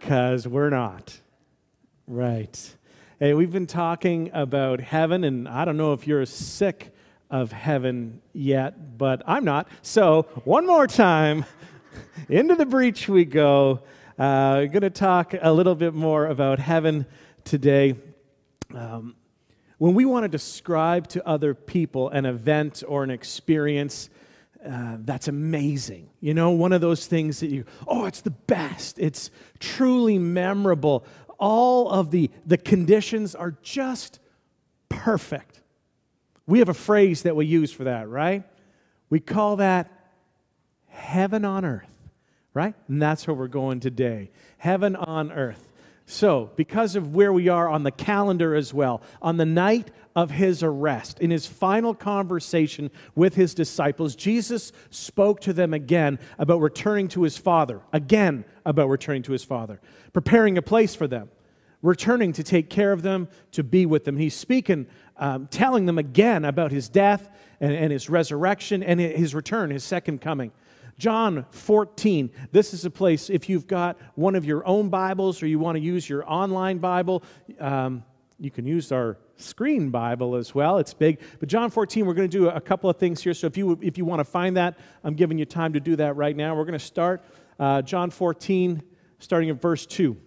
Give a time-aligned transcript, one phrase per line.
[0.00, 1.20] Because we're not.
[2.06, 2.76] Right.
[3.18, 6.94] Hey, we've been talking about heaven, and I don't know if you're sick
[7.30, 9.68] of heaven yet, but I'm not.
[9.82, 11.44] So, one more time,
[12.30, 13.82] into the breach we go.
[14.18, 17.04] Uh, going to talk a little bit more about heaven
[17.44, 17.94] today.
[18.74, 19.16] Um,
[19.76, 24.08] when we want to describe to other people an event or an experience,
[24.66, 26.10] uh, that's amazing.
[26.20, 28.98] You know, one of those things that you, oh, it's the best.
[28.98, 31.04] It's truly memorable.
[31.38, 34.20] All of the, the conditions are just
[34.88, 35.62] perfect.
[36.46, 38.44] We have a phrase that we use for that, right?
[39.08, 39.90] We call that
[40.88, 41.96] heaven on earth,
[42.52, 42.74] right?
[42.88, 44.30] And that's where we're going today.
[44.58, 45.69] Heaven on earth.
[46.10, 50.32] So, because of where we are on the calendar as well, on the night of
[50.32, 56.60] his arrest, in his final conversation with his disciples, Jesus spoke to them again about
[56.60, 59.80] returning to his Father, again about returning to his Father,
[60.12, 61.30] preparing a place for them,
[61.80, 64.16] returning to take care of them, to be with them.
[64.16, 67.30] He's speaking, um, telling them again about his death
[67.60, 70.50] and, and his resurrection and his return, his second coming.
[71.00, 72.30] John 14.
[72.52, 75.76] This is a place, if you've got one of your own Bibles or you want
[75.76, 77.22] to use your online Bible,
[77.58, 78.04] um,
[78.38, 80.76] you can use our screen Bible as well.
[80.76, 81.20] It's big.
[81.38, 83.32] But John 14, we're going to do a couple of things here.
[83.32, 85.96] So if you, if you want to find that, I'm giving you time to do
[85.96, 86.54] that right now.
[86.54, 87.24] We're going to start
[87.58, 88.82] uh, John 14,
[89.20, 90.18] starting at verse 2.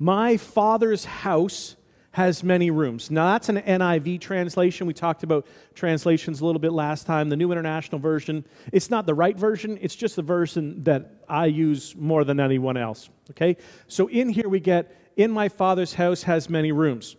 [0.00, 1.76] My Father's house
[2.18, 3.12] has many rooms.
[3.12, 4.88] Now, that's an NIV translation.
[4.88, 7.28] We talked about translations a little bit last time.
[7.28, 11.46] The New International Version, it's not the right version, it's just the version that I
[11.46, 13.08] use more than anyone else.
[13.30, 13.56] Okay?
[13.86, 17.14] So, in here we get, In my Father's house has many rooms.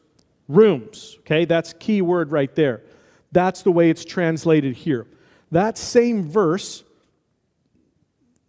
[0.49, 1.15] Rooms.
[1.21, 1.45] Okay?
[1.45, 2.83] That's key word right there.
[3.31, 5.07] That's the way it's translated here.
[5.49, 6.83] That same verse,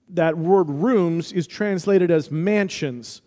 [0.09, 3.23] that word rooms, is translated as mansions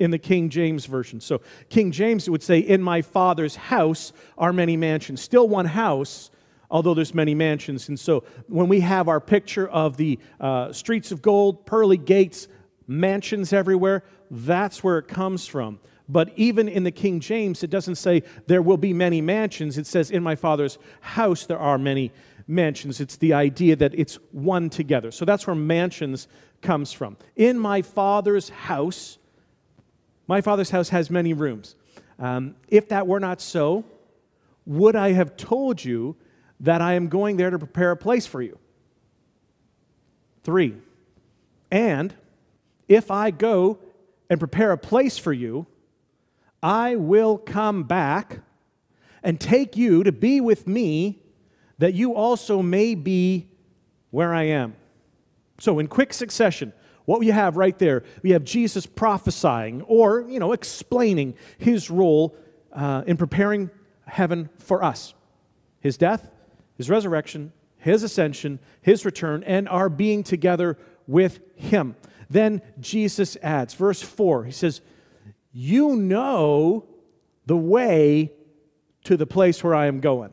[0.00, 1.20] in the King James Version.
[1.20, 5.20] So, King James would say, In my Father's house are many mansions.
[5.20, 6.30] Still one house,
[6.70, 7.88] although there's many mansions.
[7.88, 12.48] And so, when we have our picture of the uh, streets of gold, pearly gates,
[12.88, 15.78] mansions everywhere, that's where it comes from.
[16.08, 19.78] But even in the King James, it doesn't say there will be many mansions.
[19.78, 22.10] It says, In my Father's house there are many
[22.48, 23.00] mansions.
[23.00, 25.12] It's the idea that it's one together.
[25.12, 26.26] So that's where mansions
[26.62, 27.16] comes from.
[27.36, 29.18] In my Father's house,
[30.30, 31.74] my Father's house has many rooms.
[32.20, 33.84] Um, if that were not so,
[34.64, 36.14] would I have told you
[36.60, 38.56] that I am going there to prepare a place for you?
[40.44, 40.76] Three,
[41.72, 42.14] and
[42.86, 43.80] if I go
[44.30, 45.66] and prepare a place for you,
[46.62, 48.38] I will come back
[49.24, 51.18] and take you to be with me,
[51.78, 53.48] that you also may be
[54.12, 54.76] where I am.
[55.58, 56.72] So, in quick succession,
[57.10, 62.36] what we have right there, we have Jesus prophesying or, you know, explaining his role
[62.72, 63.68] uh, in preparing
[64.06, 65.12] heaven for us.
[65.80, 66.30] His death,
[66.76, 70.78] his resurrection, his ascension, his return, and our being together
[71.08, 71.96] with him.
[72.28, 74.80] Then Jesus adds, verse 4, he says,
[75.52, 76.84] You know
[77.44, 78.30] the way
[79.02, 80.30] to the place where I am going.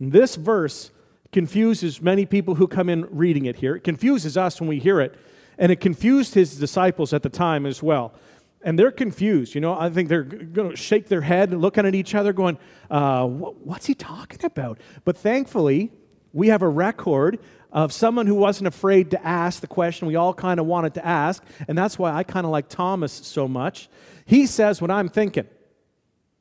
[0.00, 0.90] This verse
[1.34, 3.74] confuses many people who come in reading it here.
[3.74, 5.16] It confuses us when we hear it,
[5.58, 8.14] and it confused his disciples at the time as well.
[8.62, 9.54] And they're confused.
[9.54, 12.32] You know, I think they're going to shake their head and looking at each other,
[12.32, 12.56] going,
[12.88, 14.78] uh, What's he talking about?
[15.04, 15.90] But thankfully,
[16.32, 17.40] we have a record
[17.72, 21.04] of someone who wasn't afraid to ask the question we all kind of wanted to
[21.04, 21.42] ask.
[21.66, 23.88] And that's why I kind of like Thomas so much.
[24.24, 25.48] He says what I'm thinking.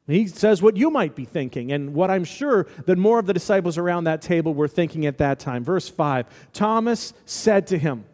[0.07, 3.33] He says what you might be thinking, and what I'm sure that more of the
[3.33, 5.63] disciples around that table were thinking at that time.
[5.63, 8.05] Verse 5 Thomas said to him,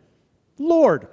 [0.59, 1.07] Lord,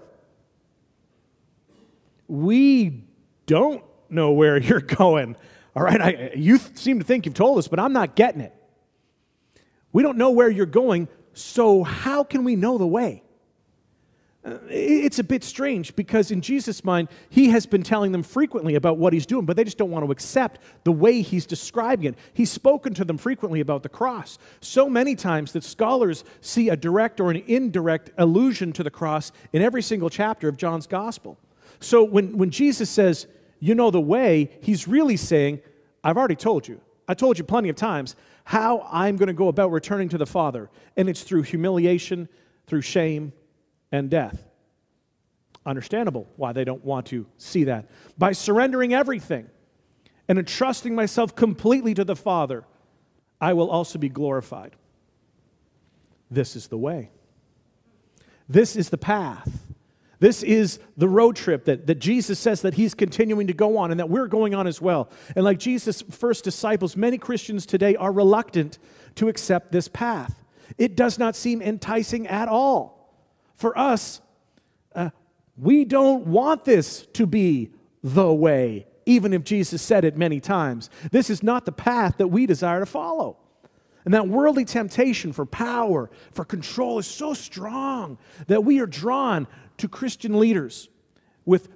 [2.28, 3.04] we
[3.46, 5.36] don't know where you're going.
[5.74, 8.54] All right, I, you seem to think you've told us, but I'm not getting it.
[9.92, 13.22] We don't know where you're going, so how can we know the way?
[14.68, 18.96] It's a bit strange because in Jesus' mind, he has been telling them frequently about
[18.96, 22.18] what he's doing, but they just don't want to accept the way he's describing it.
[22.32, 26.76] He's spoken to them frequently about the cross, so many times that scholars see a
[26.76, 31.38] direct or an indirect allusion to the cross in every single chapter of John's gospel.
[31.80, 33.26] So when, when Jesus says,
[33.58, 35.60] You know the way, he's really saying,
[36.04, 36.80] I've already told you.
[37.08, 38.14] I told you plenty of times
[38.44, 42.28] how I'm going to go about returning to the Father, and it's through humiliation,
[42.68, 43.32] through shame,
[43.92, 44.46] and death.
[45.64, 47.88] Understandable why they don't want to see that.
[48.16, 49.48] By surrendering everything
[50.28, 52.64] and entrusting myself completely to the Father,
[53.40, 54.76] I will also be glorified.
[56.30, 57.10] This is the way.
[58.48, 59.66] This is the path.
[60.18, 63.90] This is the road trip that, that Jesus says that he's continuing to go on
[63.90, 65.10] and that we're going on as well.
[65.34, 68.78] And like Jesus' first disciples, many Christians today are reluctant
[69.16, 70.42] to accept this path.
[70.78, 72.95] It does not seem enticing at all.
[73.56, 74.20] For us,
[74.94, 75.10] uh,
[75.56, 77.70] we don't want this to be
[78.02, 80.90] the way, even if Jesus said it many times.
[81.10, 83.38] This is not the path that we desire to follow.
[84.04, 89.48] And that worldly temptation for power, for control is so strong that we are drawn
[89.78, 90.88] to Christian leaders
[91.44, 91.68] with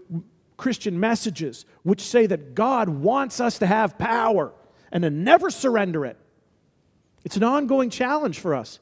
[0.56, 4.52] Christian messages which say that God wants us to have power
[4.92, 6.18] and to never surrender it.
[7.24, 8.78] It's an ongoing challenge for us,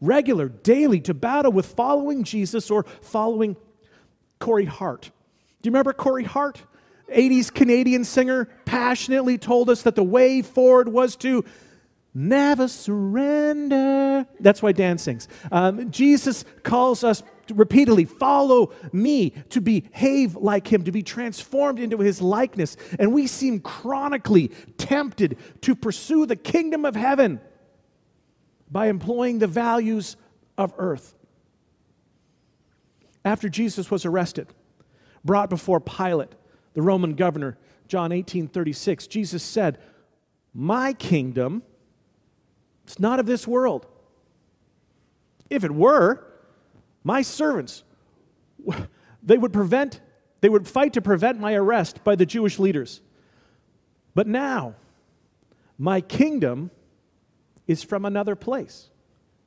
[0.00, 3.56] regular, daily, to battle with following Jesus or following
[4.38, 5.10] Corey Hart.
[5.62, 6.62] Do you remember Corey Hart?
[7.14, 11.44] 80s Canadian singer passionately told us that the way forward was to
[12.14, 14.26] never surrender.
[14.40, 15.28] That's why Dan sings.
[15.50, 17.22] Um, Jesus calls us
[17.54, 23.26] repeatedly follow me to behave like him to be transformed into his likeness and we
[23.26, 27.40] seem chronically tempted to pursue the kingdom of heaven
[28.70, 30.16] by employing the values
[30.56, 31.14] of earth
[33.24, 34.48] after jesus was arrested
[35.24, 36.34] brought before pilate
[36.74, 37.56] the roman governor
[37.86, 39.78] john 18 36 jesus said
[40.54, 41.62] my kingdom
[42.86, 43.86] is not of this world
[45.50, 46.24] if it were
[47.04, 47.84] my servants,
[49.22, 50.00] they would prevent,
[50.40, 53.00] they would fight to prevent my arrest by the Jewish leaders.
[54.14, 54.74] But now,
[55.78, 56.70] my kingdom
[57.68, 58.90] is from another place.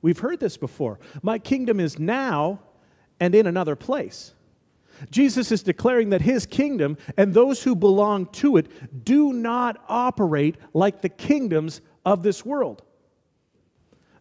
[0.01, 0.99] We've heard this before.
[1.21, 2.61] My kingdom is now
[3.19, 4.33] and in another place.
[5.09, 10.55] Jesus is declaring that his kingdom and those who belong to it do not operate
[10.73, 12.83] like the kingdoms of this world.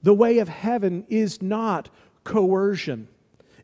[0.03, 1.91] The way of heaven is not
[2.25, 3.09] coercion.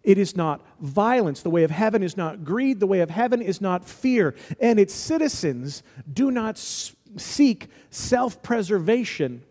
[0.02, 1.42] It is not violence.
[1.42, 2.80] The way of heaven is not greed.
[2.80, 4.34] The way of heaven is not fear.
[4.60, 9.42] And its citizens do not seek self preservation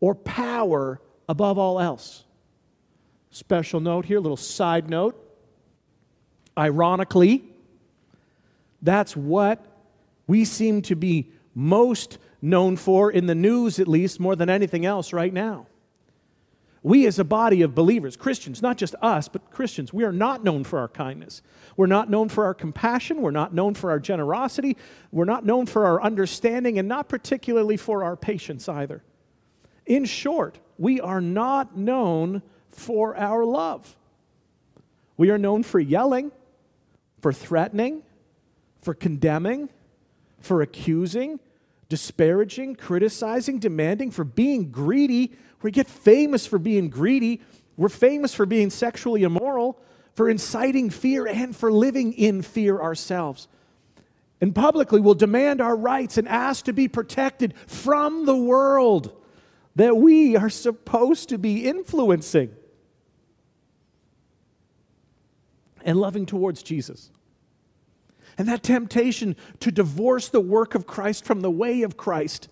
[0.00, 2.24] or power above all else.
[3.30, 5.16] Special note here, a little side note.
[6.58, 7.44] Ironically,
[8.82, 9.64] that's what
[10.26, 14.84] we seem to be most known for in the news, at least, more than anything
[14.84, 15.66] else right now.
[16.82, 20.42] We, as a body of believers, Christians, not just us, but Christians, we are not
[20.42, 21.42] known for our kindness.
[21.76, 23.20] We're not known for our compassion.
[23.20, 24.78] We're not known for our generosity.
[25.12, 29.02] We're not known for our understanding, and not particularly for our patience either.
[29.90, 33.96] In short, we are not known for our love.
[35.16, 36.30] We are known for yelling,
[37.20, 38.02] for threatening,
[38.82, 39.68] for condemning,
[40.38, 41.40] for accusing,
[41.88, 45.32] disparaging, criticizing, demanding, for being greedy
[45.62, 47.40] we get famous for being greedy.
[47.76, 49.78] We're famous for being sexually immoral,
[50.14, 53.48] for inciting fear, and for living in fear ourselves.
[54.40, 59.19] And publicly, we'll demand our rights and ask to be protected from the world
[59.76, 62.54] that we are supposed to be influencing
[65.84, 67.10] and loving towards Jesus.
[68.36, 72.48] And that temptation to divorce the work of Christ from the way of Christ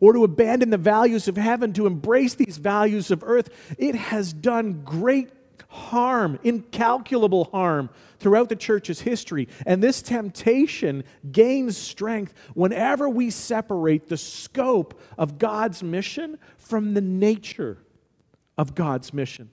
[0.00, 3.48] or to abandon the values of heaven to embrace these values of earth,
[3.78, 5.30] it has done great
[5.74, 7.90] harm, incalculable harm
[8.20, 9.48] throughout the church's history.
[9.66, 17.00] And this temptation gains strength whenever we separate the scope of God's mission from the
[17.00, 17.78] nature
[18.56, 19.50] of God's mission.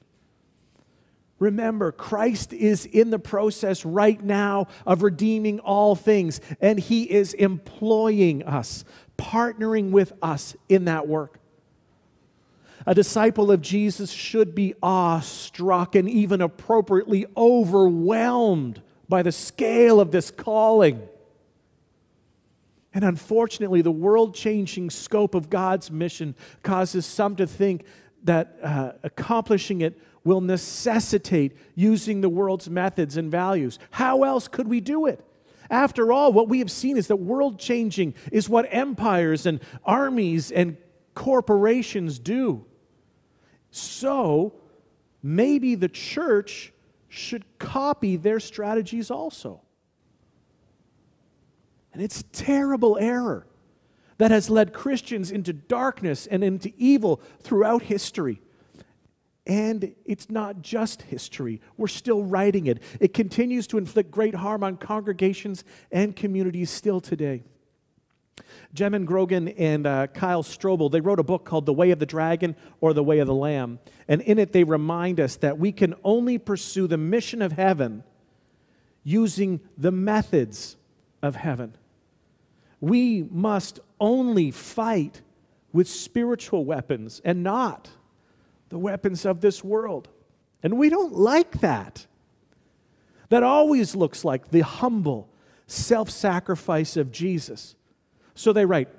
[1.39, 7.33] Remember, Christ is in the process right now of redeeming all things, and He is
[7.33, 8.85] employing us
[9.17, 11.40] partnering with us in that work.
[12.85, 20.11] A disciple of Jesus should be awestruck and even appropriately overwhelmed by the scale of
[20.11, 21.07] this calling.
[22.93, 27.85] And unfortunately, the world changing scope of God's mission causes some to think
[28.23, 33.79] that uh, accomplishing it will necessitate using the world's methods and values.
[33.91, 35.25] How else could we do it?
[35.69, 40.51] After all, what we have seen is that world changing is what empires and armies
[40.51, 40.77] and
[41.15, 42.65] corporations do.
[43.71, 44.53] So,
[45.23, 46.73] maybe the church
[47.07, 49.61] should copy their strategies also.
[51.93, 53.47] And it's a terrible error
[54.17, 58.41] that has led Christians into darkness and into evil throughout history.
[59.47, 61.59] And it's not just history.
[61.75, 62.83] We're still writing it.
[62.99, 67.43] It continues to inflict great harm on congregations and communities still today.
[68.75, 72.05] Jamin Goggin and uh, Kyle Strobel, they wrote a book called The Way of the
[72.05, 73.79] Dragon or The Way of the Lamb.
[74.07, 78.03] And in it, they remind us that we can only pursue the mission of heaven
[79.03, 80.77] using the methods
[81.21, 81.75] of heaven.
[82.79, 85.21] We must only fight
[85.73, 87.89] with spiritual weapons and not
[88.69, 90.07] the weapons of this world.
[90.63, 92.07] And we don't like that.
[93.29, 95.29] That always looks like the humble
[95.67, 97.75] self sacrifice of Jesus.
[98.35, 98.89] So they write,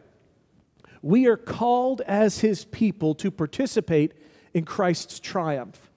[1.00, 4.12] We are called as his people to participate
[4.54, 5.90] in Christ's triumph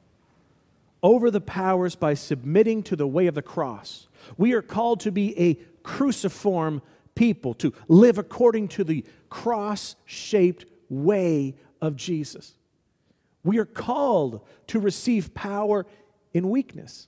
[1.04, 4.08] over the powers by submitting to the way of the cross.
[4.38, 6.82] We are called to be a cruciform
[7.14, 12.56] people, to live according to the cross shaped way of Jesus.
[13.44, 15.86] We are called to receive power
[16.34, 17.08] in weakness,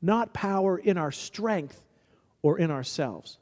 [0.00, 1.84] not power in our strength
[2.42, 3.38] or in ourselves.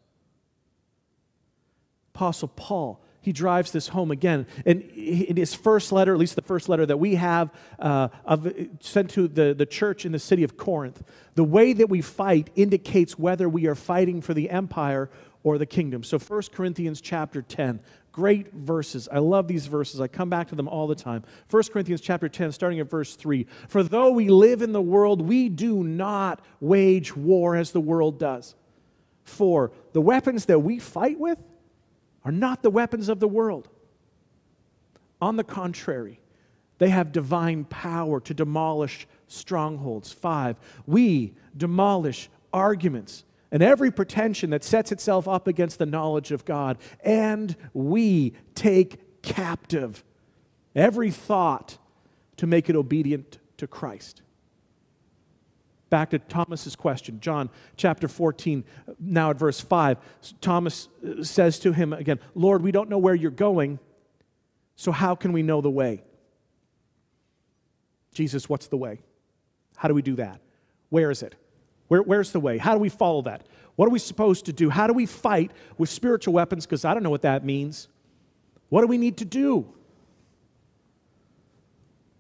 [2.14, 4.46] Apostle Paul, he drives this home again.
[4.64, 8.52] And in his first letter, at least the first letter that we have uh, of,
[8.78, 11.02] sent to the, the church in the city of Corinth,
[11.34, 15.10] the way that we fight indicates whether we are fighting for the empire
[15.42, 16.04] or the kingdom.
[16.04, 17.80] So 1 Corinthians chapter 10,
[18.12, 19.08] great verses.
[19.10, 20.00] I love these verses.
[20.00, 21.24] I come back to them all the time.
[21.50, 23.44] 1 Corinthians chapter 10 starting at verse 3.
[23.66, 28.20] For though we live in the world, we do not wage war as the world
[28.20, 28.54] does.
[29.24, 31.38] For the weapons that we fight with
[32.24, 33.68] are not the weapons of the world.
[35.20, 36.20] On the contrary,
[36.78, 40.12] they have divine power to demolish strongholds.
[40.12, 46.44] Five, we demolish arguments and every pretension that sets itself up against the knowledge of
[46.44, 46.78] God.
[47.04, 50.02] And we take captive
[50.74, 51.78] every thought
[52.36, 54.22] to make it obedient to Christ.
[55.94, 58.64] Back to Thomas's question, John chapter 14,
[58.98, 59.96] now at verse 5.
[60.40, 63.78] Thomas uh, says to him again, Lord, we don't know where you're going,
[64.74, 66.02] so how can we know the way?
[68.12, 69.02] Jesus, what's the way?
[69.76, 70.40] How do we do that?
[70.88, 71.36] Where is it?
[71.86, 72.58] Where, where's the way?
[72.58, 73.46] How do we follow that?
[73.76, 74.70] What are we supposed to do?
[74.70, 76.66] How do we fight with spiritual weapons?
[76.66, 77.86] Because I don't know what that means.
[78.68, 79.72] What do we need to do?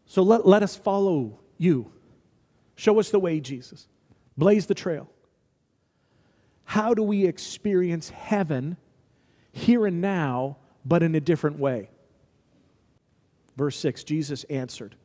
[0.06, 1.90] So let, let us follow you.
[2.76, 3.86] Show us the way, Jesus.
[4.36, 5.08] Blaze the trail.
[6.64, 8.76] How do we experience heaven
[9.52, 11.90] here and now, but in a different way?
[13.56, 14.96] Verse 6 Jesus answered,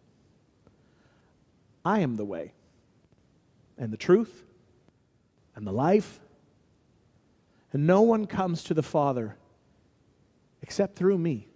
[1.86, 2.54] I am the way
[3.78, 4.44] and the truth
[5.56, 6.20] and the life.
[7.72, 9.38] And no one comes to the Father
[10.62, 11.48] except through me.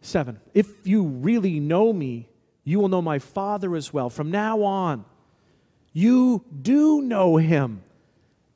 [0.00, 2.28] Seven, if you really know me,
[2.64, 4.10] you will know my Father as well.
[4.10, 5.04] From now on,
[5.92, 7.82] you do know him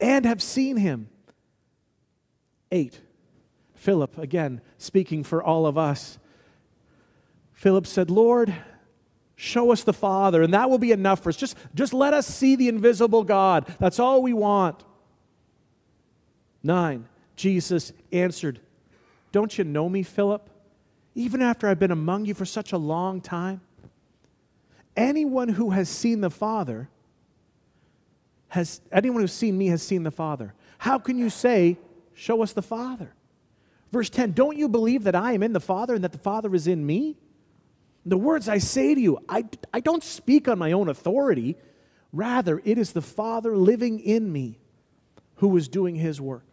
[0.00, 1.08] and have seen him.
[2.72, 3.00] Eight,
[3.74, 6.18] Philip, again, speaking for all of us.
[7.52, 8.54] Philip said, Lord,
[9.38, 11.36] Show us the Father, and that will be enough for us.
[11.36, 13.66] Just, just let us see the invisible God.
[13.78, 14.82] That's all we want.
[16.62, 18.60] Nine, Jesus answered,
[19.32, 20.48] Don't you know me, Philip?
[21.14, 23.60] Even after I've been among you for such a long time?
[24.96, 26.88] Anyone who has seen the Father
[28.48, 30.54] has, anyone who's seen me has seen the Father.
[30.78, 31.78] How can you say,
[32.14, 33.12] Show us the Father?
[33.92, 36.54] Verse 10 Don't you believe that I am in the Father and that the Father
[36.54, 37.16] is in me?
[38.06, 41.56] The words I say to you, I, I don't speak on my own authority.
[42.12, 44.58] Rather, it is the Father living in me
[45.36, 46.44] who is doing his work.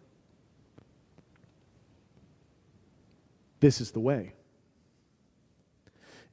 [3.60, 4.34] This is the way.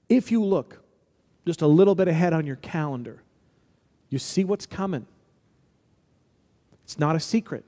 [0.09, 0.83] If you look
[1.47, 3.23] just a little bit ahead on your calendar,
[4.09, 5.07] you see what's coming.
[6.85, 7.65] It's not a secret.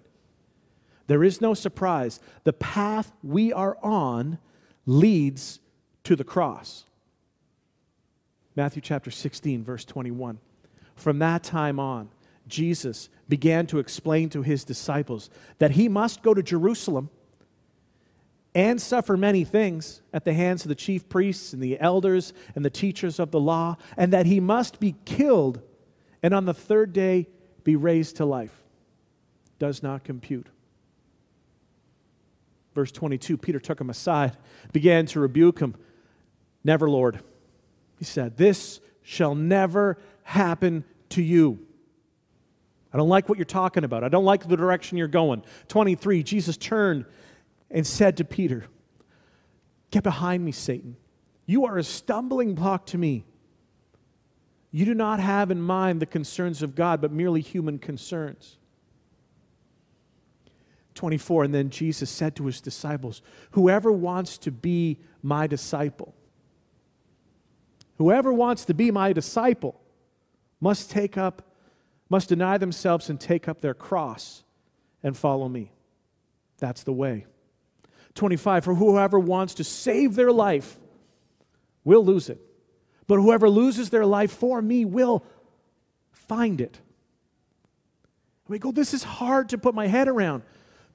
[1.06, 2.20] There is no surprise.
[2.44, 4.38] The path we are on
[4.86, 5.60] leads
[6.04, 6.84] to the cross.
[8.56, 10.38] Matthew chapter 16, verse 21.
[10.94, 12.10] From that time on,
[12.48, 17.08] Jesus began to explain to his disciples that he must go to Jerusalem
[18.54, 22.64] and suffer many things at the hands of the chief priests and the elders and
[22.64, 25.62] the teachers of the law, and that he must be killed
[26.22, 27.26] and on the third day
[27.64, 28.62] be raised to life.
[29.58, 30.48] Does not compute.
[32.74, 34.36] Verse 22 Peter took him aside,
[34.72, 35.74] began to rebuke him.
[36.64, 37.20] Never, Lord
[38.02, 41.64] he said, This shall never happen to you.
[42.92, 44.02] I don't like what you're talking about.
[44.02, 45.44] I don't like the direction you're going.
[45.68, 47.04] 23, Jesus turned
[47.72, 48.66] and said to Peter,
[49.90, 50.96] Get behind me, Satan.
[51.44, 53.24] You are a stumbling block to me.
[54.70, 58.58] You do not have in mind the concerns of God, but merely human concerns.
[60.94, 66.14] 24, and then Jesus said to his disciples, Whoever wants to be my disciple,
[68.02, 69.80] Whoever wants to be my disciple
[70.60, 71.42] must take up
[72.08, 74.42] must deny themselves and take up their cross
[75.04, 75.70] and follow me.
[76.58, 77.26] That's the way.
[78.14, 80.78] 25 For whoever wants to save their life
[81.84, 82.40] will lose it,
[83.06, 85.24] but whoever loses their life for me will
[86.12, 86.80] find it.
[88.48, 90.42] We go, This is hard to put my head around.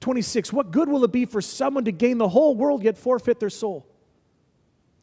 [0.00, 3.40] 26 What good will it be for someone to gain the whole world yet forfeit
[3.40, 3.86] their soul?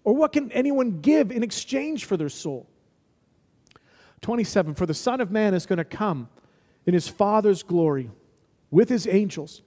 [0.03, 2.69] Or what can anyone give in exchange for their soul?
[4.21, 6.29] 27 For the Son of Man is going to come
[6.85, 8.09] in his Father's glory
[8.71, 9.61] with his angels.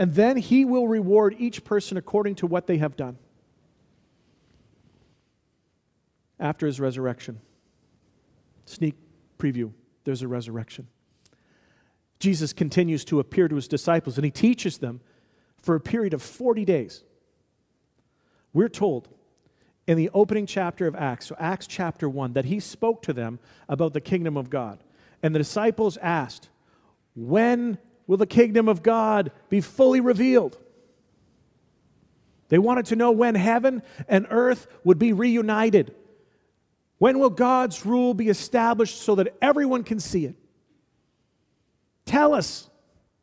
[0.00, 3.18] And then he will reward each person according to what they have done.
[6.40, 7.38] After his resurrection.
[8.64, 8.94] Sneak
[9.38, 9.72] preview
[10.04, 10.86] there's a resurrection.
[12.18, 15.02] Jesus continues to appear to his disciples and he teaches them
[15.60, 17.04] for a period of 40 days.
[18.54, 19.08] We're told
[19.86, 23.38] in the opening chapter of Acts, so Acts chapter 1, that he spoke to them
[23.68, 24.82] about the kingdom of God.
[25.22, 26.48] And the disciples asked,
[27.14, 27.76] When
[28.10, 30.58] will the kingdom of God be fully revealed?
[32.48, 35.94] They wanted to know when heaven and earth would be reunited.
[36.98, 40.34] When will God's rule be established so that everyone can see it?
[42.04, 42.68] Tell us,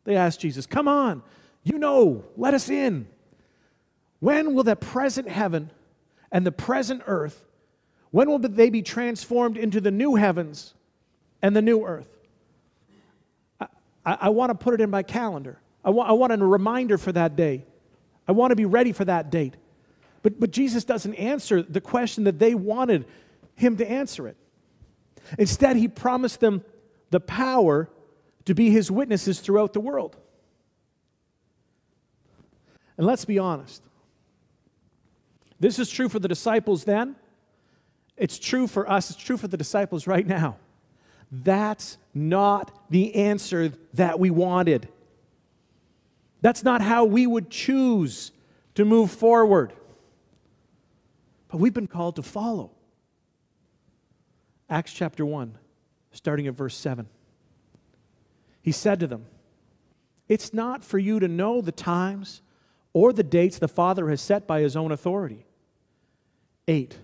[0.06, 0.66] they asked Jesus.
[0.66, 1.22] Come on,
[1.64, 3.10] you know, let us in.
[4.22, 5.70] When will the present heaven
[6.32, 7.44] and the present earth,
[8.12, 10.76] when will they be transformed into the new heavens
[11.42, 12.17] and the new earth?
[14.08, 15.60] I, I, want to put it in my calendar.
[15.84, 17.66] I want, I want a reminder for that day.
[18.26, 19.56] I want to be ready for that date.
[20.24, 23.06] But, but Jesus doesn't answer the question that they wanted
[23.56, 24.38] him to answer it.
[25.38, 26.64] Instead, he promised them
[27.10, 27.90] the power
[28.46, 30.16] to be his witnesses throughout the world.
[32.98, 33.84] And let's be honest
[35.60, 37.16] this is true for the disciples then.
[38.16, 39.10] It's true for us.
[39.10, 40.58] It's true for the disciples right now.
[41.32, 44.88] That's not the answer that we wanted.
[46.42, 48.32] That's not how we would choose
[48.76, 49.74] to move forward.
[51.50, 52.72] But we've been called to follow.
[54.70, 55.58] Acts chapter 1,
[56.12, 57.08] starting at verse 7.
[58.62, 59.26] He said to them,
[60.28, 62.42] It's not for you to know the times
[62.94, 65.46] or the dates the Father has set by his own authority
[66.68, 66.98] 8.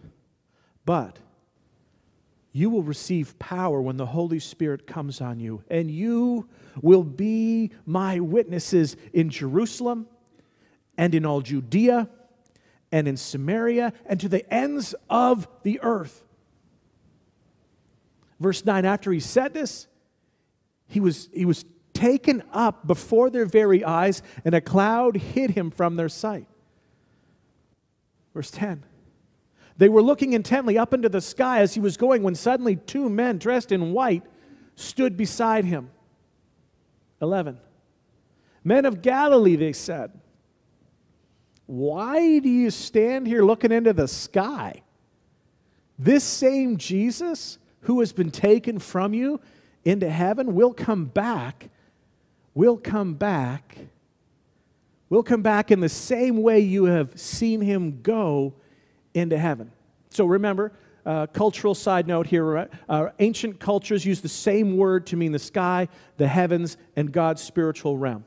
[0.86, 1.18] But
[2.56, 6.48] you will receive power when the Holy Spirit comes on you, and you
[6.82, 10.08] will be my witnesses in Jerusalem
[10.96, 12.08] and in all Judea
[12.92, 16.24] and in Samaria and to the ends of the earth.
[18.40, 19.88] Verse 9 After he said this,
[20.88, 25.72] he was, he was taken up before their very eyes, and a cloud hid him
[25.72, 26.48] from their sight.
[28.36, 28.84] Verse 10
[29.78, 33.10] they were looking intently up into the sky as he was going when suddenly two
[33.10, 34.24] men dressed in white
[34.76, 35.90] stood beside him.
[37.22, 37.58] 11.
[38.64, 40.12] Men of Galilee, they said,
[41.66, 44.84] why do you stand here looking into the sky?
[45.98, 49.40] This same Jesus who has been taken from you
[49.86, 51.70] into heaven will come back,
[52.54, 53.78] will come back,
[55.10, 58.54] will come back in the same way you have seen him go
[59.14, 59.72] into heaven.
[60.10, 60.72] So remember,
[61.06, 65.40] uh, cultural side note here uh, ancient cultures use the same word to mean the
[65.40, 68.26] sky, the heavens, and God's spiritual realm.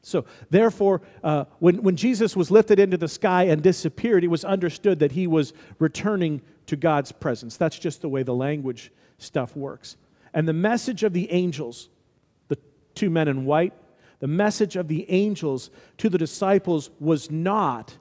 [0.00, 4.44] So, therefore, uh, when, when Jesus was lifted into the sky and disappeared, it was
[4.44, 7.56] understood that he was returning to God's presence.
[7.56, 9.96] That's just the way the language stuff works.
[10.34, 11.88] And the message of the angels,
[12.48, 12.58] the
[12.94, 13.72] two men in white,
[14.20, 17.96] the message of the angels to the disciples was not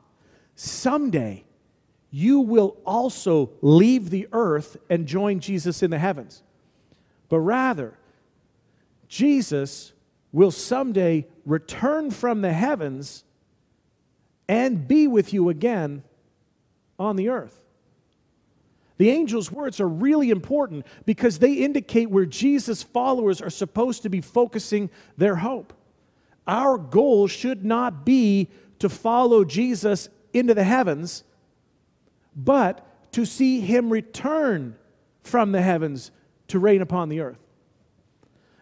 [0.56, 1.46] someday
[2.16, 6.44] you will also leave the earth and join Jesus in the heavens.
[7.28, 7.98] But rather,
[9.08, 9.94] Jesus
[10.32, 13.24] will someday return from the heavens
[14.48, 16.04] and be with you again
[17.00, 17.64] on the earth.
[18.98, 24.10] The angel's words are really important because they indicate where Jesus' followers are supposed to
[24.10, 25.74] be focusing their hope.
[26.46, 31.24] Our goal should not be to follow Jesus into the heavens
[32.36, 34.76] but to see him return
[35.22, 36.12] from the heavens
[36.48, 37.40] to reign upon the earth.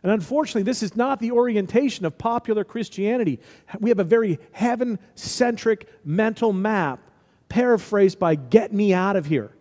[0.03, 3.39] And unfortunately, this is not the orientation of popular Christianity.
[3.79, 6.99] We have a very heaven centric mental map,
[7.49, 9.51] paraphrased by Get Me Out of Here.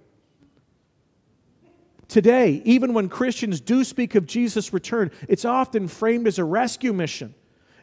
[2.08, 6.92] Today, even when Christians do speak of Jesus' return, it's often framed as a rescue
[6.92, 7.34] mission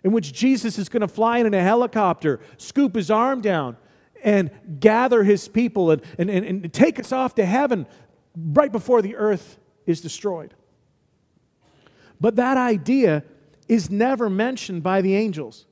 [0.04, 3.78] in which Jesus is going to fly in, in a helicopter, scoop his arm down,
[4.24, 7.86] and gather his people and, and, and, take us off to heaven
[8.36, 10.54] right before the earth is destroyed.
[12.20, 13.24] But that idea
[13.68, 15.66] is never mentioned by the angels.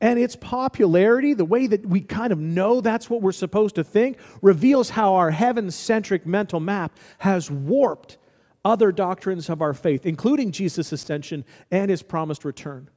[0.00, 3.84] And its popularity, the way that we kind of know that's what we're supposed to
[3.84, 8.18] think, reveals how our heaven centric mental map has warped
[8.64, 12.88] other doctrines of our faith, including Jesus' ascension and his promised return.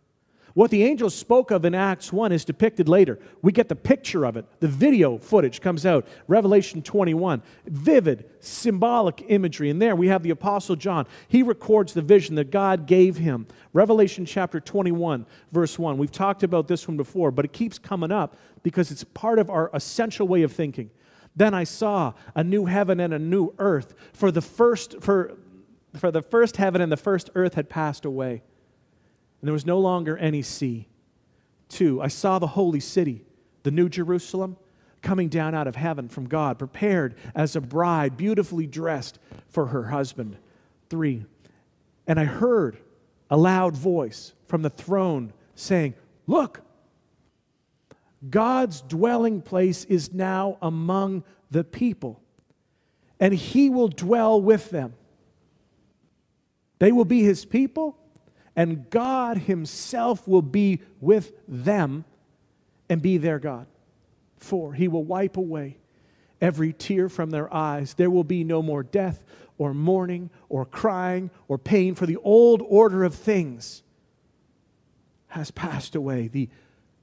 [0.55, 3.19] What the angels spoke of in Acts 1 is depicted later.
[3.41, 4.45] We get the picture of it.
[4.61, 6.07] The video footage comes out.
[6.29, 7.43] Revelation 21.
[7.65, 9.69] Vivid, symbolic imagery.
[9.69, 11.07] And there we have the Apostle John.
[11.27, 13.47] He records the vision that God gave him.
[13.73, 15.97] Revelation chapter 21, verse 1.
[15.97, 19.49] We've talked about this one before, but it keeps coming up because it's part of
[19.49, 20.89] our essential way of thinking.
[21.35, 25.37] Then I saw a new heaven and a new earth, for the first, for,
[25.97, 28.41] for the first heaven and the first earth had passed away
[29.45, 30.87] and there was no longer any sea.
[31.69, 33.21] Two, I saw the holy city,
[33.61, 34.57] the New Jerusalem,
[35.03, 39.83] coming down out of heaven from God, prepared as a bride, beautifully dressed for her
[39.83, 40.37] husband.
[40.89, 41.27] Three,
[42.07, 42.79] and I heard
[43.29, 45.93] a loud voice from the throne saying,
[46.25, 46.61] Look,
[48.27, 52.19] God's dwelling place is now among the people,
[53.19, 54.95] and he will dwell with them.
[56.79, 57.99] They will be his people,
[58.55, 62.05] and God Himself will be with them
[62.89, 63.67] and be their God.
[64.37, 65.77] For He will wipe away
[66.41, 67.93] every tear from their eyes.
[67.93, 69.23] There will be no more death
[69.57, 73.83] or mourning or crying or pain, for the old order of things
[75.27, 76.27] has passed away.
[76.27, 76.49] The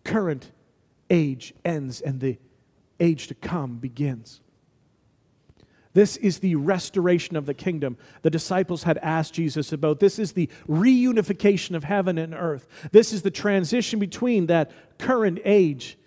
[0.05, 0.53] current
[1.09, 2.38] age ends and the
[3.01, 4.41] age to come begins.
[5.94, 10.00] This is the restoration of the kingdom the disciples had asked Jesus about.
[10.00, 12.66] This is the reunification of heaven and earth.
[12.92, 15.98] This is the transition between that current age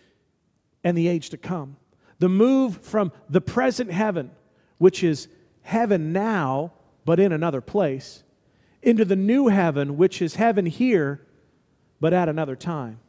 [0.84, 1.78] and the age to come.
[2.20, 4.32] The move from the present heaven,
[4.78, 5.28] which is
[5.62, 8.24] heaven now, but in another place,
[8.82, 11.22] into the new heaven, which is heaven here,
[12.00, 13.00] but at another time.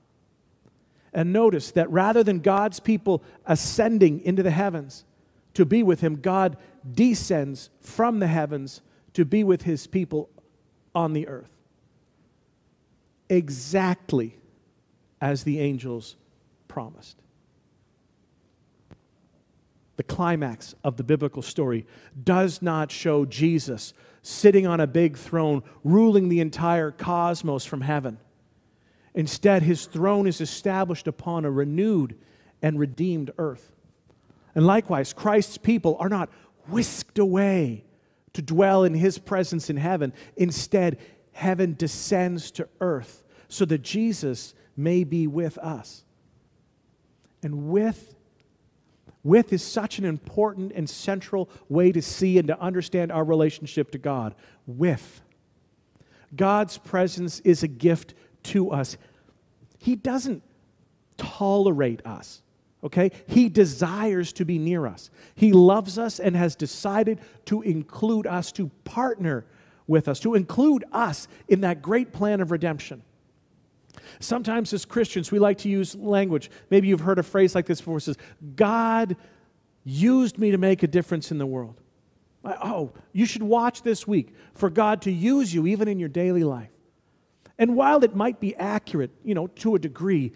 [1.12, 5.04] And notice that rather than God's people ascending into the heavens,
[5.56, 6.58] to be with him, God
[6.90, 8.82] descends from the heavens
[9.14, 10.28] to be with his people
[10.94, 11.50] on the earth.
[13.30, 14.36] Exactly
[15.18, 16.16] as the angels
[16.68, 17.16] promised.
[19.96, 21.86] The climax of the biblical story
[22.22, 28.18] does not show Jesus sitting on a big throne, ruling the entire cosmos from heaven.
[29.14, 32.14] Instead, his throne is established upon a renewed
[32.60, 33.72] and redeemed earth.
[34.56, 36.30] And likewise, Christ's people are not
[36.68, 37.84] whisked away
[38.32, 40.12] to dwell in his presence in heaven.
[40.36, 40.98] Instead,
[41.32, 46.02] heaven descends to earth so that Jesus may be with us.
[47.42, 48.16] And with
[49.26, 53.90] with is such an important and central way to see and to understand our relationship
[53.90, 54.36] to God.
[54.68, 55.20] With.
[56.34, 58.14] God's presence is a gift
[58.44, 58.96] to us.
[59.78, 60.44] He doesn't
[61.16, 62.42] tolerate us
[62.86, 63.10] okay?
[63.26, 65.10] He desires to be near us.
[65.34, 69.44] He loves us and has decided to include us, to partner
[69.86, 73.02] with us, to include us in that great plan of redemption.
[74.20, 76.50] Sometimes as Christians, we like to use language.
[76.70, 77.98] Maybe you've heard a phrase like this before.
[77.98, 78.18] It says,
[78.54, 79.16] God
[79.84, 81.80] used me to make a difference in the world.
[82.44, 86.44] Oh, you should watch this week for God to use you even in your daily
[86.44, 86.70] life.
[87.58, 90.32] And while it might be accurate, you know, to a degree,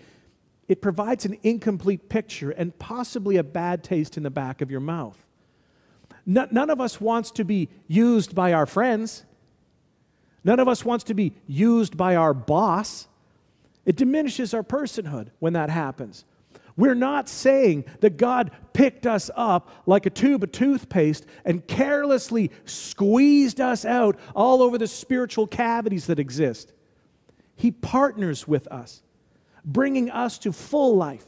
[0.70, 4.78] it provides an incomplete picture and possibly a bad taste in the back of your
[4.78, 5.26] mouth.
[6.24, 9.24] none of us wants to be used by our friends.
[10.44, 13.08] None of us wants to be used by our boss.
[13.84, 16.24] It diminishes our personhood when that happens.
[16.76, 22.52] We're not saying that God picked us up like a tube of toothpaste and carelessly
[22.64, 26.72] squeezed us out all over the spiritual cavities that exist.
[27.56, 29.02] He partners with us
[29.64, 31.24] bringing us to full life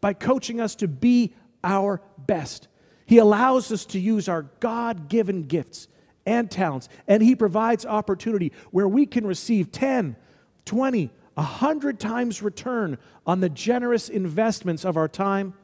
[0.00, 2.68] by coaching us to be our best.
[3.06, 5.88] He allows us to use our God given gifts
[6.26, 10.16] and talents, and He provides opportunity where we can receive 10,
[10.64, 15.54] 20, 100 times return on the generous investments of our time,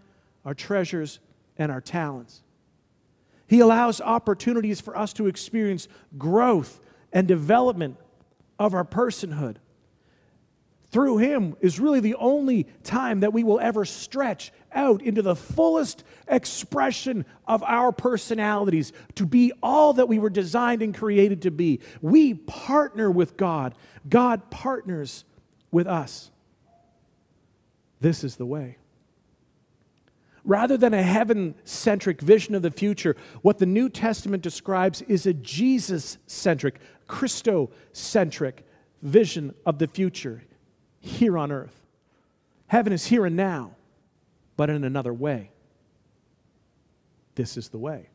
[0.45, 1.21] our treasures,
[1.57, 2.43] and our talents.
[3.47, 6.81] He allows opportunities for us to experience growth
[7.13, 7.97] and development
[8.59, 9.57] of our personhood
[10.91, 15.37] through Him is really the only time that we will ever stretch out into the
[15.37, 21.51] fullest expression of our personalities to be all that we were designed and created to
[21.51, 21.81] be.
[22.01, 23.75] We partner with God,
[24.09, 25.25] God partners
[25.71, 26.31] with us.
[28.01, 28.77] This is the way.
[30.43, 35.27] Rather than a heaven centric vision of the future, what the New Testament describes is
[35.27, 38.65] a Jesus centric, Christo centric
[39.03, 40.43] vision of the future
[41.01, 41.75] here on earth.
[42.67, 43.73] Heaven is here and now,
[44.57, 45.51] but in another way.
[47.35, 48.09] This is the way.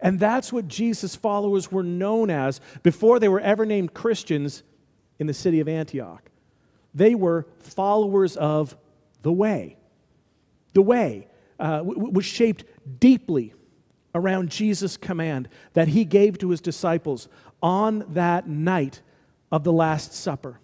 [0.00, 4.62] And that's what Jesus' followers were known as before they were ever named Christians
[5.18, 6.30] in the city of Antioch.
[6.94, 8.76] They were followers of
[9.22, 9.76] the way.
[10.72, 12.64] The way uh, was shaped
[12.98, 13.54] deeply
[14.14, 17.28] around Jesus' command that he gave to his disciples
[17.62, 19.00] on that night
[19.50, 20.60] of the Last Supper.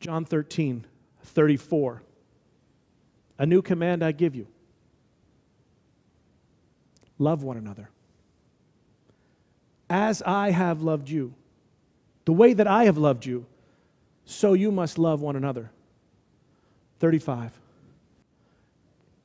[0.00, 0.84] John 13,
[1.22, 2.02] 34.
[3.38, 4.46] A new command I give you
[7.18, 7.90] love one another.
[9.88, 11.34] As I have loved you,
[12.24, 13.46] the way that I have loved you,
[14.24, 15.70] so you must love one another.
[16.98, 17.52] 35.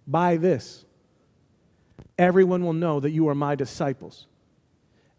[0.07, 0.86] By this,
[2.17, 4.27] everyone will know that you are my disciples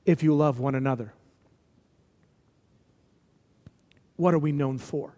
[0.05, 1.13] if you love one another.
[4.17, 5.15] What are we known for?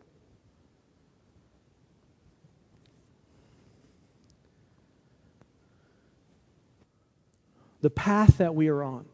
[7.84, 9.04] The path that we are on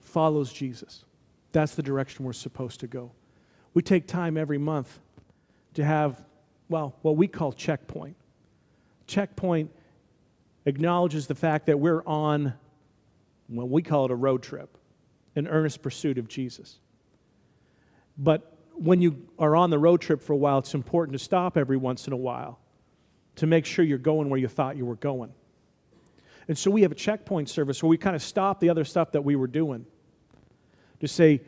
[0.00, 1.04] follows Jesus.
[1.52, 3.12] That's the direction we're supposed to go.
[3.72, 4.98] We take time every month
[5.74, 6.24] to have,
[6.68, 8.16] well, what we call checkpoint.
[9.06, 9.70] Checkpoint
[10.64, 12.54] acknowledges the fact that we're on,
[13.48, 14.76] well, we call it a road trip,
[15.36, 16.80] an earnest pursuit of Jesus.
[18.18, 21.56] But when you are on the road trip for a while, it's important to stop
[21.56, 22.58] every once in a while
[23.36, 25.32] to make sure you're going where you thought you were going.
[26.48, 29.12] And so we have a checkpoint service where we kind of stop the other stuff
[29.12, 29.84] that we were doing
[31.00, 31.40] to say,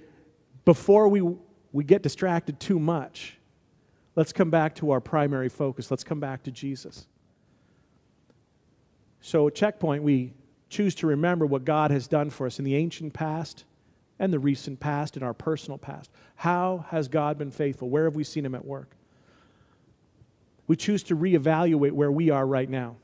[0.65, 1.23] before we,
[1.73, 3.39] we get distracted too much,
[4.17, 5.91] let's come back to our primary focus.
[5.91, 7.07] Let's come back to Jesus.
[9.21, 10.35] So, at Checkpoint, we
[10.69, 13.65] choose to remember what God has done for us in the ancient past
[14.19, 16.11] and the recent past and our personal past.
[16.37, 17.89] How has God been faithful?
[17.89, 18.98] Where have we seen Him at work?
[20.69, 22.97] We choose to reevaluate where we are right now.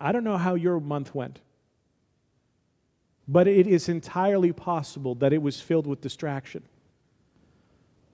[0.00, 1.38] I don't know how your month went.
[3.28, 6.62] But it is entirely possible that it was filled with distraction.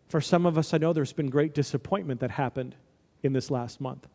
[0.09, 2.75] For some of us, I know there's been great disappointment that happened
[3.23, 4.07] in this last month.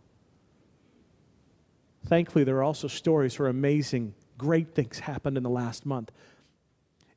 [2.05, 6.11] Thankfully, there are also stories where amazing, great things happened in the last month.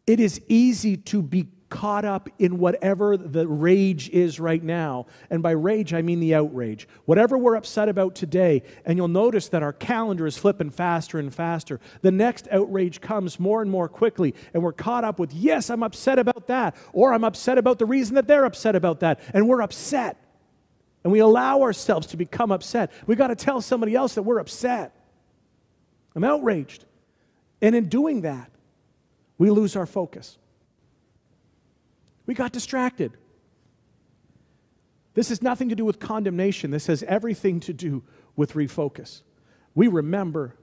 [0.06, 5.06] It is easy to be caught up in whatever the rage is right now.
[5.30, 6.86] And by rage, I mean the outrage.
[7.06, 11.32] Whatever we're upset about today, and you'll notice that our calendar is flipping faster and
[11.32, 11.80] faster.
[12.02, 15.82] The next outrage comes more and more quickly, and we're caught up with, yes, I'm
[15.82, 19.20] upset about that, or I'm upset about the reason that they're upset about that.
[19.32, 20.16] And we're upset.
[21.02, 22.92] And we allow ourselves to become upset.
[23.06, 24.94] We got to tell somebody else that we're upset.
[26.14, 26.84] I'm outraged.
[27.62, 28.50] And in doing that,
[29.38, 30.36] we lose our focus.
[32.30, 33.16] We got distracted.
[35.14, 36.70] This has nothing to do with condemnation.
[36.70, 38.04] This has everything to do
[38.36, 39.22] with refocus.
[39.74, 40.54] We remember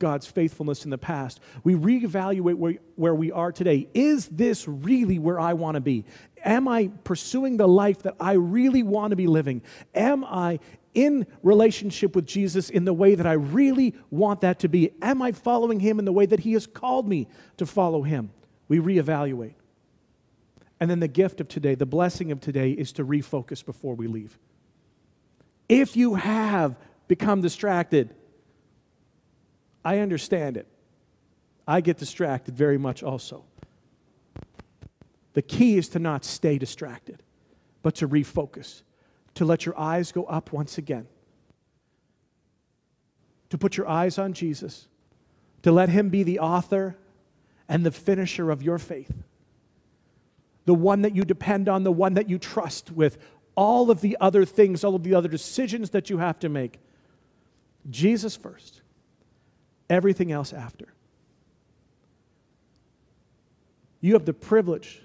[0.00, 1.38] God's faithfulness in the past.
[1.62, 3.88] We reevaluate where, where we are today.
[3.94, 6.04] Is this really where I want to be?
[6.44, 9.62] Am I pursuing the life that I really want to be living?
[9.94, 10.58] Am I
[10.94, 14.90] in relationship with Jesus in the way that I really want that to be?
[15.00, 18.32] Am I following Him in the way that He has called me to follow Him?
[18.66, 19.54] We reevaluate.
[20.80, 24.06] And then the gift of today, the blessing of today, is to refocus before we
[24.06, 24.38] leave.
[25.68, 28.14] If you have become distracted,
[29.84, 30.66] I understand it.
[31.66, 33.44] I get distracted very much also.
[35.34, 37.22] The key is to not stay distracted,
[37.82, 38.82] but to refocus,
[39.34, 41.06] to let your eyes go up once again,
[43.50, 44.88] to put your eyes on Jesus,
[45.62, 46.96] to let Him be the author
[47.68, 49.12] and the finisher of your faith
[50.68, 53.16] the one that you depend on, the one that you trust with
[53.54, 56.78] all of the other things, all of the other decisions that you have to make.
[57.88, 58.82] Jesus first,
[59.88, 60.92] everything else after.
[64.02, 65.00] You have the privilege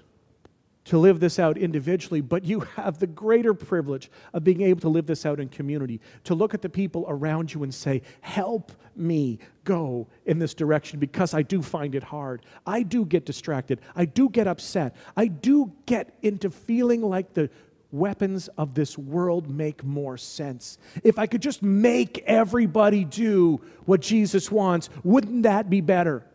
[0.84, 4.88] to live this out individually, but you have the greater privilege of being able to
[4.88, 8.72] live this out in community, to look at the people around you and say, Help
[8.96, 12.44] me go in this direction because I do find it hard.
[12.66, 13.80] I do get distracted.
[13.96, 14.94] I do get upset.
[15.16, 17.50] I do get into feeling like the
[17.90, 20.78] weapons of this world make more sense.
[21.02, 26.26] If I could just make everybody do what Jesus wants, wouldn't that be better?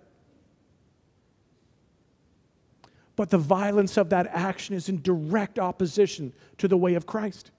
[3.19, 7.51] But the violence of that action is in direct opposition to the way of Christ.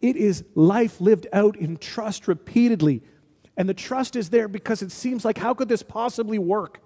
[0.00, 3.02] It is life lived out in trust repeatedly.
[3.56, 6.80] And the trust is there because it seems like, how could this possibly work?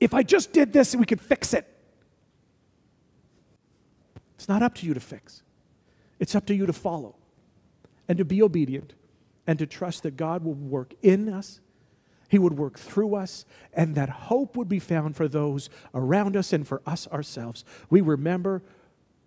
[0.00, 1.68] If I just did this, we could fix it.
[4.34, 5.44] It's not up to you to fix,
[6.18, 7.14] it's up to you to follow
[8.08, 8.94] and to be obedient
[9.46, 11.60] and to trust that God will work in us,
[12.30, 16.52] He would work through us, and that hope would be found for those around us
[16.52, 17.64] and for us ourselves.
[17.90, 18.62] We remember,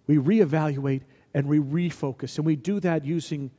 [0.07, 1.01] we reevaluate,
[1.33, 3.51] and we refocus, and we do that using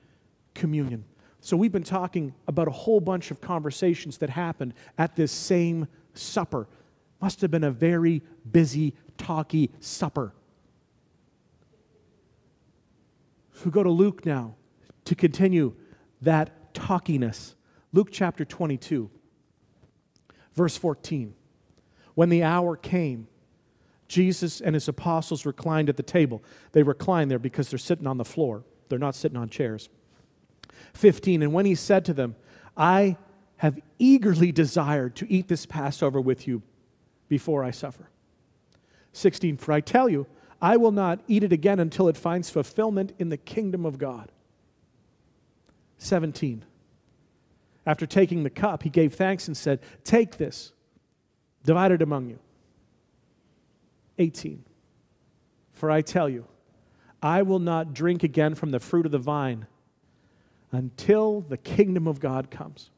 [0.54, 1.04] communion.
[1.40, 5.88] So, we've been talking about a whole bunch of conversations that happened at this same
[6.14, 6.66] supper.
[7.20, 10.32] Must have been a very busy, talky supper.
[13.62, 14.56] we go to Luke now
[15.04, 15.74] to continue
[16.22, 17.54] that talkiness.
[17.92, 19.10] Luke chapter 22,
[20.54, 21.34] verse 14.
[22.14, 23.28] When the hour came,
[24.08, 26.42] Jesus and his apostles reclined at the table.
[26.72, 29.88] They recline there because they're sitting on the floor, they're not sitting on chairs.
[30.94, 31.42] 15.
[31.42, 32.36] And when he said to them,
[32.76, 33.16] I
[33.56, 36.62] have eagerly desired to eat this Passover with you
[37.28, 38.10] before I suffer.
[39.12, 39.56] 16.
[39.56, 40.26] For I tell you,
[40.60, 44.32] I will not eat it again until it finds fulfillment in the kingdom of God.
[45.98, 46.64] 17.
[47.86, 50.72] After taking the cup, he gave thanks and said, Take this,
[51.64, 52.38] divide it among you.
[54.18, 54.64] 18.
[55.72, 56.46] For I tell you,
[57.22, 59.66] I will not drink again from the fruit of the vine
[60.72, 62.90] until the kingdom of God comes.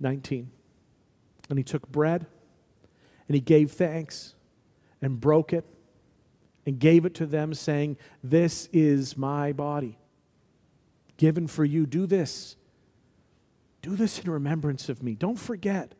[0.00, 0.50] 19.
[1.48, 2.26] And he took bread
[3.28, 4.34] and he gave thanks
[5.02, 5.64] and broke it
[6.66, 9.98] and gave it to them, saying, This is my body
[11.16, 11.86] given for you.
[11.86, 12.56] Do this.
[13.82, 15.14] Do this in remembrance of me.
[15.14, 15.94] Don't forget.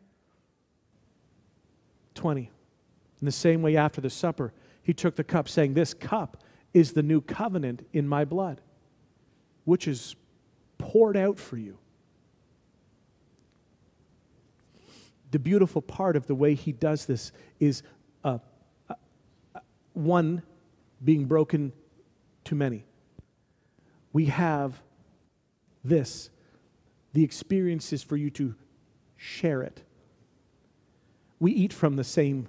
[2.15, 2.41] 20.
[3.21, 6.93] In the same way, after the supper, he took the cup, saying, This cup is
[6.93, 8.61] the new covenant in my blood,
[9.65, 10.15] which is
[10.77, 11.77] poured out for you.
[15.31, 17.83] The beautiful part of the way he does this is
[18.23, 18.39] a
[19.93, 20.43] one
[21.03, 21.73] being broken
[22.45, 22.85] to many.
[24.13, 24.81] We have
[25.83, 26.29] this.
[27.13, 28.55] The experience is for you to
[29.17, 29.83] share it.
[31.39, 32.47] We eat from the same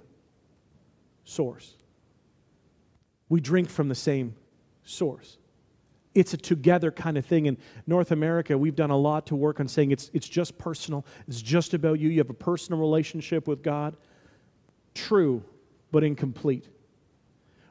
[1.23, 1.75] source,
[3.29, 4.35] we drink from the same
[4.83, 5.37] source.
[6.15, 7.47] It's a together kind of thing.
[7.47, 11.07] In North America, we've done a lot to work on saying it's, it's just personal,
[11.27, 12.09] it's just about you.
[12.09, 13.97] You have a personal relationship with God.
[14.93, 15.43] True,
[15.91, 16.69] but incomplete.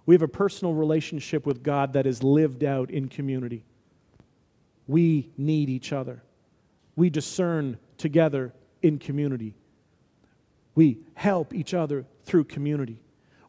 [0.07, 3.65] We have a personal relationship with God that is lived out in community.
[4.89, 6.25] We need each other.
[6.97, 8.53] We discern together
[8.83, 9.55] in community.
[10.75, 12.99] We help each other through community.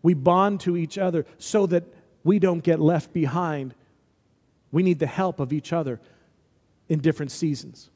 [0.01, 1.84] We bond to each other so that
[2.23, 3.73] we don't get left behind.
[4.71, 5.99] We need the help of each other
[6.89, 7.89] in different seasons.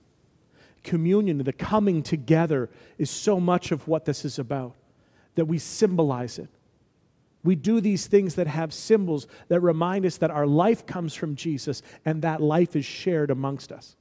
[0.83, 4.75] Communion, the coming together, is so much of what this is about,
[5.35, 6.49] that we symbolize it.
[7.43, 11.35] We do these things that have symbols that remind us that our life comes from
[11.35, 13.95] Jesus and that life is shared amongst us.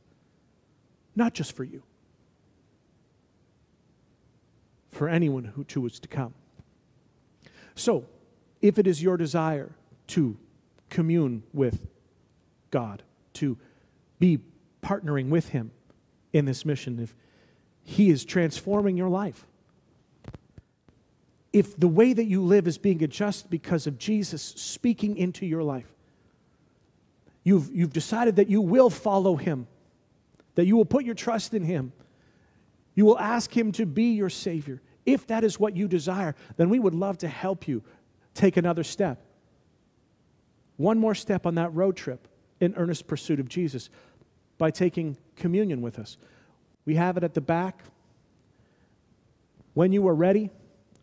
[1.16, 1.82] Not just for you,
[4.90, 6.34] for anyone who chooses to come.
[7.74, 8.06] So,
[8.62, 9.72] if it is your desire
[10.08, 10.36] to
[10.88, 11.86] commune with
[12.70, 13.02] God,
[13.34, 13.58] to
[14.18, 14.38] be
[14.82, 15.72] partnering with Him
[16.32, 17.14] in this mission, if
[17.82, 19.46] He is transforming your life,
[21.56, 25.62] if the way that you live is being adjusted because of Jesus speaking into your
[25.62, 25.90] life,
[27.44, 29.66] you've, you've decided that you will follow him,
[30.56, 31.92] that you will put your trust in him,
[32.94, 34.82] you will ask him to be your Savior.
[35.04, 37.82] If that is what you desire, then we would love to help you
[38.34, 39.22] take another step.
[40.76, 42.26] One more step on that road trip
[42.60, 43.88] in earnest pursuit of Jesus
[44.58, 46.16] by taking communion with us.
[46.84, 47.84] We have it at the back.
[49.74, 50.50] When you are ready,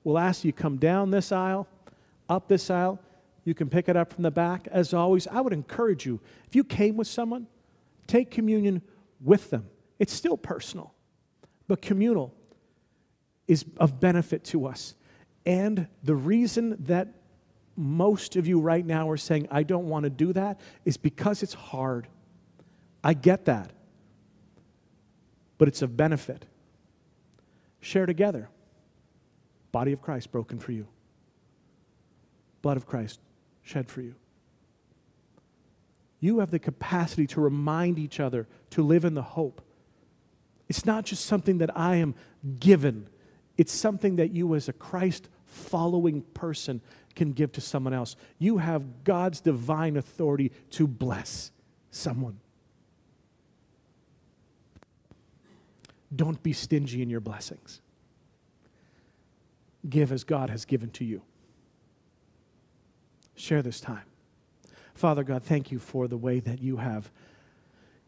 [0.03, 1.67] We'll ask you come down this aisle,
[2.29, 2.99] up this aisle.
[3.45, 4.67] You can pick it up from the back.
[4.71, 7.47] As always, I would encourage you, if you came with someone,
[8.07, 8.81] take communion
[9.23, 9.67] with them.
[9.99, 10.93] It's still personal,
[11.67, 12.33] but communal
[13.47, 14.95] is of benefit to us.
[15.45, 17.09] And the reason that
[17.75, 21.43] most of you right now are saying, I don't want to do that, is because
[21.43, 22.07] it's hard.
[23.03, 23.71] I get that.
[25.57, 26.45] But it's of benefit.
[27.81, 28.49] Share together.
[29.71, 30.87] Body of Christ broken for you,
[32.61, 33.19] blood of Christ
[33.63, 34.13] shed for you.
[36.23, 39.61] You have the capacity to remind each other to live in the hope.
[40.69, 42.15] It's not just something that I am
[42.61, 43.09] given,
[43.57, 46.79] it's something that you, as a Christ following person,
[47.13, 48.15] can give to someone else.
[48.39, 51.51] You have God's divine authority to bless
[51.91, 52.39] someone.
[56.15, 57.81] Don't be stingy in your blessings.
[59.89, 61.21] Give as God has given to you.
[63.35, 64.05] Share this time.
[64.93, 67.11] Father God, thank you for the way that you have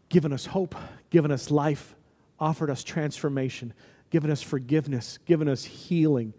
[0.10, 0.76] given us hope,
[1.10, 1.96] given us life,
[2.40, 3.74] offered us transformation,
[4.10, 6.34] given us forgiveness, given us healing.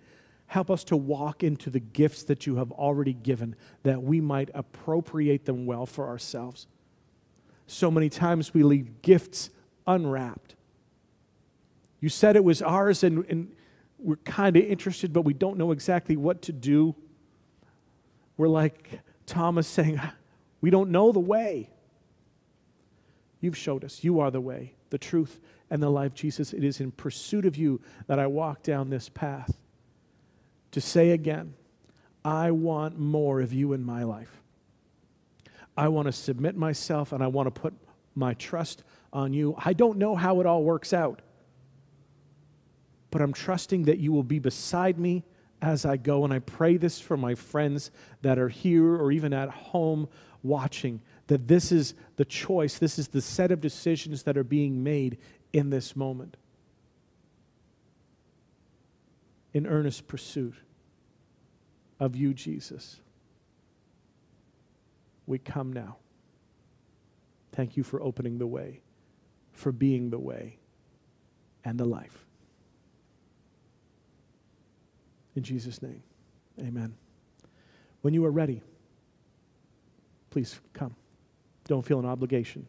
[0.46, 4.48] Help us to walk into the gifts that you have already given that we might
[4.54, 6.68] appropriate them well for ourselves.
[7.66, 9.50] So many times we leave gifts
[9.86, 10.54] unwrapped.
[12.00, 13.52] You said it was ours, and, and
[13.98, 16.94] we're kind of interested, but we don't know exactly what to do.
[18.36, 20.00] We're like Thomas saying,
[20.66, 21.70] We don't know the way.
[23.40, 24.02] You've showed us.
[24.02, 25.38] You are the way, the truth,
[25.70, 26.52] and the life, Jesus.
[26.52, 29.56] It is in pursuit of you that I walk down this path.
[30.72, 31.54] To say again,
[32.24, 34.42] I want more of you in my life.
[35.76, 37.74] I want to submit myself and I want to put
[38.16, 39.54] my trust on you.
[39.64, 41.22] I don't know how it all works out,
[43.12, 45.22] but I'm trusting that you will be beside me
[45.62, 46.24] as I go.
[46.24, 47.92] And I pray this for my friends
[48.22, 50.08] that are here or even at home
[50.42, 54.82] watching that this is the choice, this is the set of decisions that are being
[54.82, 55.18] made
[55.52, 56.36] in this moment.
[59.52, 60.54] In earnest pursuit
[61.98, 63.00] of you, Jesus.
[65.26, 65.96] We come now.
[67.52, 68.82] Thank you for opening the way,
[69.52, 70.58] for being the way
[71.64, 72.24] and the life.
[75.34, 76.02] In Jesus' name,
[76.60, 76.94] amen.
[78.02, 78.62] When you are ready,
[80.36, 80.94] please come.
[81.64, 82.66] Don't feel an obligation.